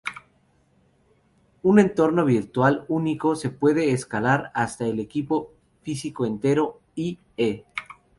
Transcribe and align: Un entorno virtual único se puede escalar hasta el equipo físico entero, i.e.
Un 1.61 1.77
entorno 1.77 2.25
virtual 2.25 2.85
único 2.87 3.35
se 3.35 3.51
puede 3.51 3.91
escalar 3.91 4.49
hasta 4.55 4.87
el 4.87 4.99
equipo 4.99 5.51
físico 5.83 6.25
entero, 6.25 6.81
i.e. 6.95 7.65